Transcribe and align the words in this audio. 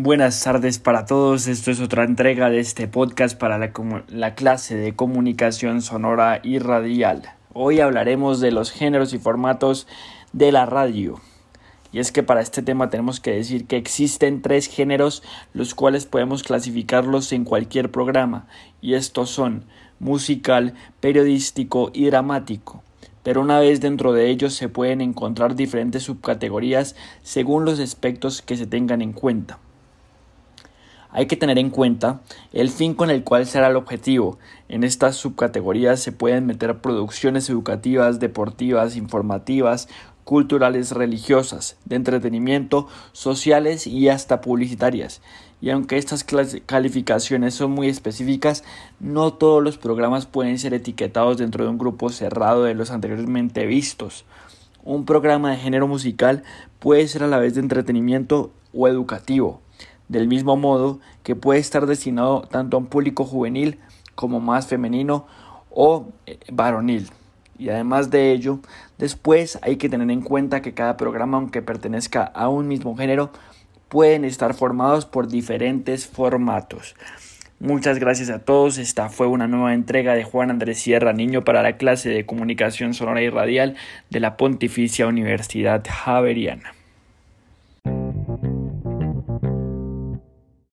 Buenas 0.00 0.40
tardes 0.44 0.78
para 0.78 1.06
todos, 1.06 1.48
esto 1.48 1.72
es 1.72 1.80
otra 1.80 2.04
entrega 2.04 2.50
de 2.50 2.60
este 2.60 2.86
podcast 2.86 3.36
para 3.36 3.58
la, 3.58 3.72
la, 4.06 4.36
clase 4.36 4.76
de 4.76 4.94
comunicación 4.94 5.82
sonora 5.82 6.38
y 6.44 6.60
radial. 6.60 7.32
Hoy 7.52 7.80
hablaremos 7.80 8.38
de 8.38 8.52
los 8.52 8.70
géneros 8.70 9.12
y 9.12 9.18
formatos 9.18 9.88
de 10.32 10.52
la 10.52 10.66
radio. 10.66 11.20
Y 11.90 11.98
es 11.98 12.12
que 12.12 12.22
para 12.22 12.42
este 12.42 12.62
tema 12.62 12.90
tenemos 12.90 13.18
que 13.18 13.32
decir 13.32 13.66
que 13.66 13.76
existen 13.76 14.40
tres 14.40 14.68
géneros 14.68 15.24
los 15.52 15.74
cuales 15.74 16.06
podemos 16.06 16.44
clasificarlos 16.44 17.32
en 17.32 17.42
cualquier 17.42 17.90
programa, 17.90 18.46
y 18.80 18.94
estos 18.94 19.30
son 19.30 19.64
musical, 19.98 20.74
periodístico 21.00 21.90
y 21.92 22.06
dramático 22.06 22.84
pero 23.24 23.42
una 23.42 23.58
vez 23.58 23.80
dentro 23.80 24.12
de 24.12 24.30
ellos 24.30 24.54
se 24.54 24.68
pueden 24.68 25.00
encontrar 25.00 25.56
diferentes 25.56 26.04
subcategorías 26.04 26.94
según 27.22 27.64
los 27.66 27.78
aspectos 27.80 28.40
que 28.40 28.56
se 28.56 28.66
tengan 28.66 29.02
en 29.02 29.12
cuenta. 29.12 29.58
Hay 31.10 31.26
que 31.26 31.36
tener 31.36 31.58
en 31.58 31.70
cuenta 31.70 32.20
el 32.52 32.68
fin 32.68 32.94
con 32.94 33.10
el 33.10 33.24
cual 33.24 33.46
será 33.46 33.68
el 33.68 33.76
objetivo. 33.76 34.38
En 34.68 34.84
estas 34.84 35.16
subcategorías 35.16 36.00
se 36.00 36.12
pueden 36.12 36.44
meter 36.44 36.78
producciones 36.78 37.48
educativas, 37.48 38.20
deportivas, 38.20 38.94
informativas, 38.94 39.88
culturales, 40.24 40.92
religiosas, 40.92 41.78
de 41.86 41.96
entretenimiento, 41.96 42.88
sociales 43.12 43.86
y 43.86 44.10
hasta 44.10 44.42
publicitarias. 44.42 45.22
Y 45.62 45.70
aunque 45.70 45.96
estas 45.96 46.24
calificaciones 46.66 47.54
son 47.54 47.70
muy 47.70 47.88
específicas, 47.88 48.62
no 49.00 49.32
todos 49.32 49.62
los 49.62 49.78
programas 49.78 50.26
pueden 50.26 50.58
ser 50.58 50.74
etiquetados 50.74 51.38
dentro 51.38 51.64
de 51.64 51.70
un 51.70 51.78
grupo 51.78 52.10
cerrado 52.10 52.64
de 52.64 52.74
los 52.74 52.90
anteriormente 52.90 53.64
vistos. 53.64 54.26
Un 54.84 55.06
programa 55.06 55.52
de 55.52 55.56
género 55.56 55.88
musical 55.88 56.42
puede 56.78 57.08
ser 57.08 57.22
a 57.22 57.28
la 57.28 57.38
vez 57.38 57.54
de 57.54 57.60
entretenimiento 57.60 58.50
o 58.74 58.86
educativo 58.86 59.62
del 60.08 60.28
mismo 60.28 60.56
modo 60.56 61.00
que 61.22 61.36
puede 61.36 61.60
estar 61.60 61.86
destinado 61.86 62.42
tanto 62.42 62.76
a 62.76 62.80
un 62.80 62.86
público 62.86 63.24
juvenil 63.24 63.78
como 64.14 64.40
más 64.40 64.66
femenino 64.66 65.26
o 65.70 66.08
eh, 66.26 66.38
varonil. 66.50 67.08
Y 67.58 67.70
además 67.70 68.10
de 68.10 68.32
ello, 68.32 68.60
después 68.98 69.58
hay 69.62 69.76
que 69.76 69.88
tener 69.88 70.10
en 70.10 70.22
cuenta 70.22 70.62
que 70.62 70.74
cada 70.74 70.96
programa, 70.96 71.38
aunque 71.38 71.60
pertenezca 71.60 72.22
a 72.22 72.48
un 72.48 72.68
mismo 72.68 72.96
género, 72.96 73.30
pueden 73.88 74.24
estar 74.24 74.54
formados 74.54 75.06
por 75.06 75.28
diferentes 75.28 76.06
formatos. 76.06 76.94
Muchas 77.60 77.98
gracias 77.98 78.30
a 78.30 78.38
todos. 78.38 78.78
Esta 78.78 79.08
fue 79.08 79.26
una 79.26 79.48
nueva 79.48 79.74
entrega 79.74 80.14
de 80.14 80.22
Juan 80.22 80.50
Andrés 80.50 80.78
Sierra 80.78 81.12
Niño 81.12 81.42
para 81.42 81.62
la 81.62 81.76
clase 81.76 82.08
de 82.08 82.24
comunicación 82.24 82.94
sonora 82.94 83.20
y 83.20 83.30
radial 83.30 83.74
de 84.10 84.20
la 84.20 84.36
Pontificia 84.36 85.08
Universidad 85.08 85.84
Javeriana. 85.84 86.77